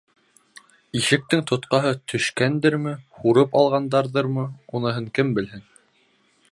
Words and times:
Ишектең 0.99 1.43
тотҡаһы 1.51 1.91
төшкәндерме, 2.13 2.95
һурып 3.19 3.55
алғандарҙырмы, 3.61 4.47
уныһын 4.79 5.13
кем 5.19 5.35
белһен. 5.39 5.67